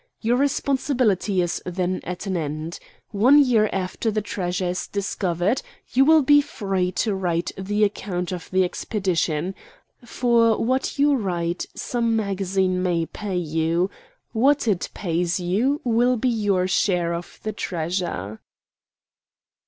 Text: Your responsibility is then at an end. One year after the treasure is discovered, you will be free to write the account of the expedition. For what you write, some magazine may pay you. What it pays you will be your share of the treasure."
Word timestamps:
Your 0.19 0.35
responsibility 0.37 1.41
is 1.43 1.61
then 1.63 2.01
at 2.03 2.25
an 2.25 2.35
end. 2.35 2.79
One 3.11 3.37
year 3.37 3.69
after 3.71 4.09
the 4.09 4.23
treasure 4.23 4.69
is 4.69 4.87
discovered, 4.87 5.61
you 5.93 6.03
will 6.05 6.23
be 6.23 6.41
free 6.41 6.91
to 6.93 7.13
write 7.13 7.51
the 7.55 7.83
account 7.83 8.31
of 8.31 8.49
the 8.49 8.63
expedition. 8.63 9.53
For 10.03 10.57
what 10.57 10.97
you 10.97 11.13
write, 11.13 11.67
some 11.75 12.15
magazine 12.15 12.81
may 12.81 13.05
pay 13.05 13.37
you. 13.37 13.91
What 14.31 14.67
it 14.67 14.89
pays 14.95 15.39
you 15.39 15.81
will 15.83 16.17
be 16.17 16.29
your 16.29 16.67
share 16.67 17.13
of 17.13 17.39
the 17.43 17.53
treasure." 17.53 18.41